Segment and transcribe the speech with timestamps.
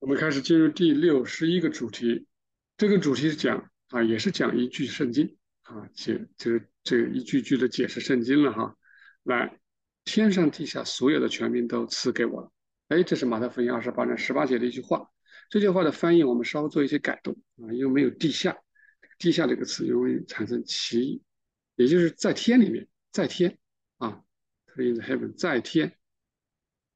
[0.00, 2.26] 我们开始进入第六十一个主题，
[2.78, 8.78] 这个主题是讲啊，也是讲一句圣经啊，解就是这一句句的解释圣经了哈。
[9.24, 9.60] 来，
[10.06, 12.50] 天上地下所有的权柄都赐给我了。
[12.88, 15.10] 哎，这是马太福音二十八章十八节的一句话。
[15.50, 18.56] 这句话的翻译我们稍微做一些改动啊，因为没有地下，
[19.18, 21.22] 地下这个词容易产生歧义，
[21.76, 23.58] 也就是在天里面，在天
[23.98, 24.22] 啊
[24.76, 25.94] ，in the heaven，在天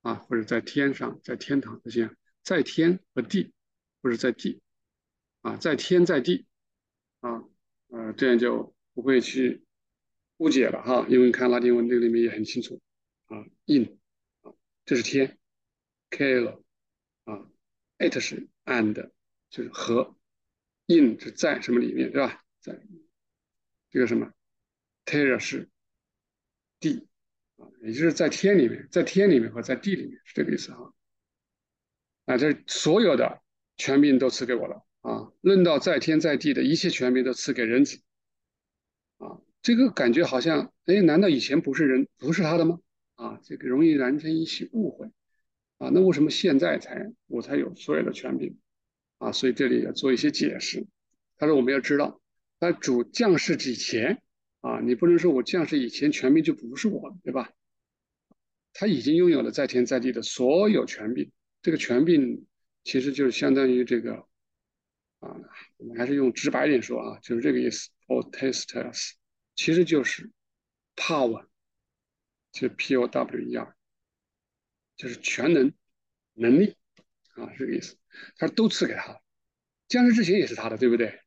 [0.00, 2.10] 啊，或者在天上，在天堂这些。
[2.44, 3.52] 在天和地，
[4.02, 4.60] 不是在地，
[5.40, 6.46] 啊，在天在地，
[7.20, 7.42] 啊，
[7.88, 9.64] 呃，这样就不会去
[10.36, 12.80] 误解了哈，因为你看拉丁文这个里面也很清楚，
[13.24, 13.98] 啊，in，
[14.84, 15.38] 这是天
[16.10, 16.62] k l
[17.24, 17.50] 啊
[17.98, 19.10] ，it 是 and，
[19.48, 20.14] 就是和
[20.86, 22.44] ，in 是在什么里面，对吧？
[22.60, 22.78] 在
[23.90, 24.32] 这个什么
[25.06, 25.68] ，terra 是
[26.78, 27.08] 地，
[27.56, 30.93] 啊，也就是在天里面，在天里面和在地里面是这个意思哈。
[32.26, 33.42] 啊，这所有的
[33.76, 35.32] 权柄都赐给我了啊！
[35.42, 38.00] 论到在天在地的一切权柄都赐给人子
[39.18, 39.40] 啊！
[39.60, 42.80] 这个感觉好像，哎，难道以前不是人不是他的吗？
[43.16, 45.06] 啊，这个容易燃成一些误会
[45.78, 45.90] 啊！
[45.92, 48.56] 那为什么现在才我才有所有的权柄
[49.18, 49.30] 啊？
[49.32, 50.86] 所以这里要做一些解释。
[51.36, 52.20] 他说我们要知道，
[52.58, 54.22] 在主降世之前
[54.60, 57.52] 啊，你不能说我降世以前权柄就不是我的，对吧？
[58.72, 61.30] 他已经拥有了在天在地的所有权柄。
[61.64, 62.44] 这个权柄
[62.82, 64.16] 其实就是相当于这个
[65.20, 65.34] 啊，
[65.78, 67.88] 我们还是用直白点说啊，就是这个意思。
[68.06, 69.12] Potestas
[69.54, 70.30] 其实就是
[70.94, 71.46] power，
[72.52, 73.74] 就是 P O W E R，
[74.98, 75.72] 就是全能
[76.34, 76.76] 能力
[77.32, 77.96] 啊，这个意思。
[78.36, 79.22] 他都赐给他了，
[79.88, 81.18] 降世之前也是他的，对不对？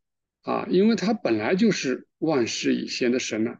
[0.41, 3.57] 啊，因为他本来就是万事以先的神呢，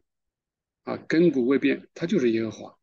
[0.84, 2.78] 啊，亘古未变，他就是耶和华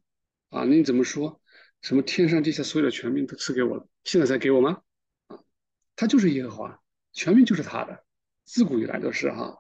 [0.49, 1.41] 啊，你怎么说？
[1.85, 4.81] 什么天上地下所有的权柄都赐给我了，现在才给我吗？
[5.27, 5.39] 啊，
[5.95, 6.81] 他就是耶和华，
[7.13, 8.03] 权柄就是他的，
[8.47, 9.59] 自古以来都是哈。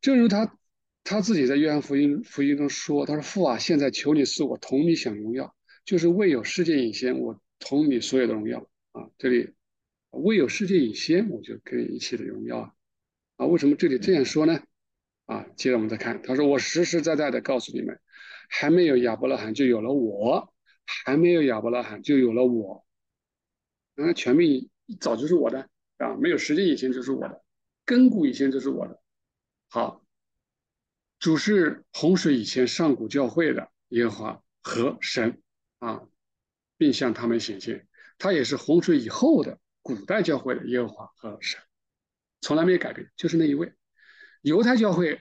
[0.00, 0.56] 正如他
[1.02, 9.10] 他自己在约翰福音福音中说：“他说父啊，现在求你赐我同你享荣耀，就是未有世界以前，我同你所有的荣耀啊。
[9.18, 9.54] 这里
[10.10, 12.72] 未有世界以先，我就跟你一切的荣耀啊。
[13.38, 14.62] 啊，为什么这里这样说呢？
[15.26, 17.98] 啊，接着我们再看，他说我实实在在的告诉你们，
[18.48, 20.54] 还没有亚伯拉罕就有了我。”
[21.04, 22.84] 还没有亚伯拉罕，就有了我。
[23.94, 25.68] 那权柄早就是我的
[25.98, 27.44] 啊，没有时间以前就是我的，
[27.84, 29.02] 根古以前就是我的。
[29.68, 30.02] 好，
[31.18, 35.42] 主是洪水以前上古教会的耶和华和神
[35.78, 36.08] 啊，
[36.78, 37.86] 并向他们显现。
[38.16, 41.60] 他也是洪水以后的古代教会的耶和华和神，
[42.40, 43.74] 从来没有改变，就是那一位。
[44.40, 45.20] 犹太教会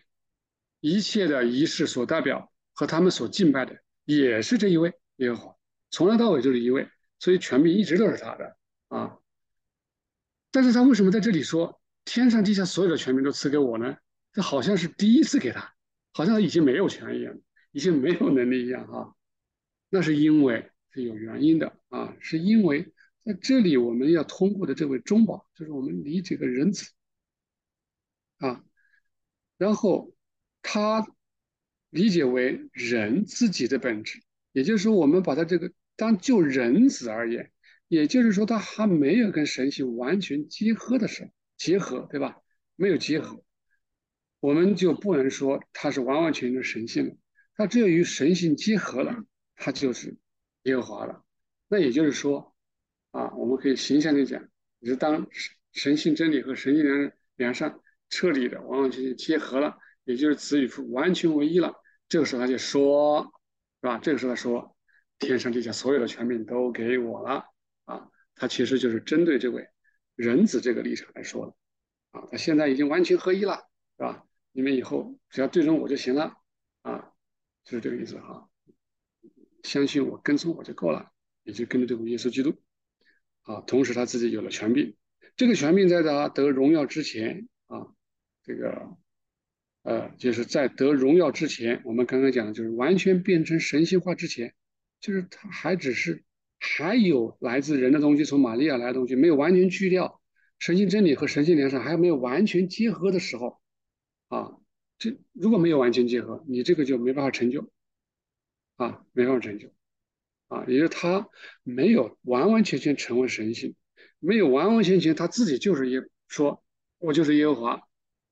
[0.80, 5.57] 一切的仪式所代表和他们所敬拜的，也是这一位耶和华。
[5.90, 6.90] 从来到尾就是一位，
[7.20, 8.58] 所以权柄一直都是他的
[8.90, 9.18] 啊。
[10.52, 13.98] 但是他为什么在这里说天上地下所有的权柄都赐给我呢？
[14.34, 15.74] 这好像是第一次给他，
[16.14, 17.38] 好像他已经没有权一样，
[17.72, 19.16] 已经没有能力一样哈。
[19.90, 22.94] 那是因为是有原因的啊，是因为
[23.24, 26.92] 在这里我们要通过的这位中保，就是我们理解个人子
[28.38, 28.64] 啊，
[29.58, 30.14] 然后
[30.62, 31.08] 他
[31.90, 34.22] 理解为人自己的本质。
[34.58, 37.52] 也就是说，我们把它这个当就人子而言，
[37.88, 42.38] 也就是说，他还没有跟神性完全结合的时候，结合，对吧？
[42.76, 43.44] 没有结合，
[44.40, 47.14] 我们就不能说他是完完全全的神性了。
[47.56, 49.24] 他只有与神性结合了，
[49.56, 50.18] 他就是
[50.64, 51.24] 耶和华了。
[51.68, 52.56] 那也就是说，
[53.12, 54.44] 啊，我们可以形象的讲，
[54.82, 55.28] 是当
[55.72, 57.80] 神性真理和神性良良善
[58.10, 61.76] 彻底的完完全全结合了，也就是子与父完全为一了。
[62.10, 63.32] 这个时候他就说。
[63.88, 64.00] 啊？
[64.00, 64.76] 这个时候他说，
[65.20, 67.46] 天上地下所有的权柄都给我了
[67.86, 68.10] 啊！
[68.36, 69.68] 他其实就是针对这位
[70.16, 71.56] 人子这个立场来说的
[72.20, 72.28] 啊！
[72.32, 73.68] 他现在已经完全合一了，
[73.98, 74.26] 是吧？
[74.52, 76.36] 你们以后只要对准我就行了
[76.82, 77.12] 啊！
[77.64, 78.50] 就是这个意思哈。
[79.64, 81.12] 相信我，跟从我就够了，
[81.44, 82.56] 也就跟着这位耶稣基督
[83.44, 83.62] 啊。
[83.62, 84.96] 同时他自己有了权柄，
[85.36, 87.88] 这个权柄在他得荣耀之前啊，
[88.44, 88.98] 这个。
[89.88, 94.54] 呃，就是在得荣耀之前，我们刚刚讲的就是完全变成神性化之前，
[95.00, 96.26] 就是他还只是
[96.60, 100.20] 还有来自人的东西，从玛利亚来的东西没有完全去掉，
[100.60, 103.62] 神性真理和神性良善还没有完全结合的时候，
[104.28, 104.58] 啊，
[104.98, 107.72] 这如果没有完全结合，你这个就没办法成就，
[108.76, 109.72] 啊，没办法成就，
[110.50, 111.30] 啊，也就是他
[111.64, 113.74] 没有完完全全成为神性，
[114.20, 116.62] 没有完完全全他自己就是耶说，
[116.98, 117.87] 我就是耶和华。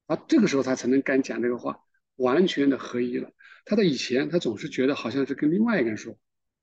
[0.08, 1.80] 啊，这个时候他才能敢讲这个话，
[2.16, 3.32] 完全的合一了。
[3.66, 6.18] 他在以前，他总是觉得好像是跟另外一个人说，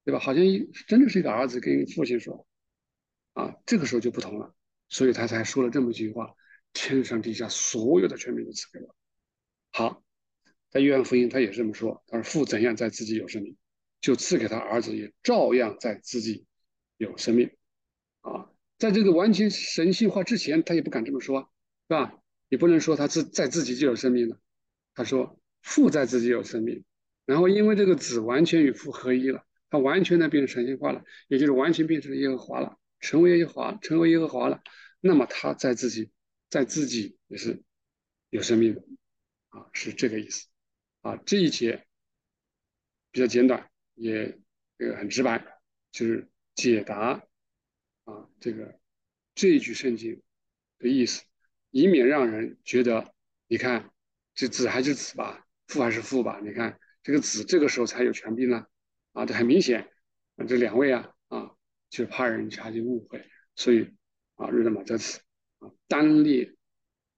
[0.04, 0.20] 对吧？
[0.20, 2.46] 好像一真的是一个儿子跟父亲说，
[3.32, 4.54] 啊，这个时候就不同了，
[4.88, 6.34] 所以他才说了这么一句话：
[6.72, 8.94] 天上地下所有的权柄都赐给我。
[9.72, 10.04] 好，
[10.70, 13.56] 在约翰福音他也这么说，他说父怎样在自己有生命，
[14.00, 16.46] 就赐给他儿子也照样在自己
[16.96, 17.50] 有生命。
[18.20, 18.48] 啊，
[18.78, 21.50] 在这个完全神性化之前，他也不敢这么说，
[21.88, 22.21] 是吧？
[22.52, 24.38] 你不能说他自在自己就有生命了。
[24.92, 26.84] 他说父在自己有生命，
[27.24, 34.60] 然后因为这个子完全与父合一了，他完全的变成神性化了，也就是完全变成耶和华了，成为耶和华，成为耶和华了。
[35.00, 36.10] 那么他在自己，
[36.50, 37.62] 在自己也是
[38.28, 38.84] 有生命的。
[39.48, 40.46] 啊，是这个意思，
[41.00, 41.86] 啊，这一节
[43.12, 44.38] 比较简短，也
[44.76, 45.42] 这个很直白，
[45.90, 47.26] 就是解答
[48.04, 48.78] 啊这个
[49.34, 50.20] 这一句圣经
[50.78, 51.22] 的意思，
[51.72, 53.12] 以免让人觉得，
[53.48, 53.90] 你看
[54.32, 58.64] 这子还是子吧，父还是父吧，你看这个子这个时候才有权柄呢，
[59.14, 59.90] 啊，这很明显，
[60.46, 61.50] 这两位啊啊，
[61.90, 63.26] 就怕人家就误会，
[63.56, 63.90] 所以
[64.36, 65.18] 啊，日德玛这次
[65.58, 66.54] 啊单列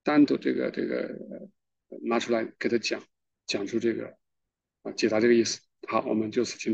[0.02, 1.50] 单独这个这个。
[2.02, 3.00] 拿出来给他讲，
[3.46, 4.16] 讲出这个
[4.82, 5.60] 啊，解答这个意思。
[5.86, 6.72] 好，我们就此停。